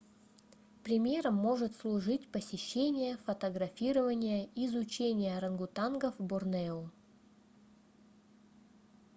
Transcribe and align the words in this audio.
примером 0.83 1.35
может 1.35 1.75
служить 1.77 2.27
посещение 2.31 3.17
фотографирование 3.17 4.45
и 4.55 4.65
изучение 4.65 5.37
орангутангов 5.37 6.17
в 6.17 6.23
борнео 6.23 6.89